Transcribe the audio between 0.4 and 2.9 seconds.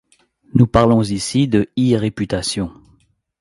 Nous parlons ici de E-réputation.